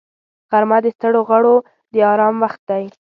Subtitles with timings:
[0.51, 1.55] غرمه د ستړو غړو
[1.93, 2.85] د آرام وخت دی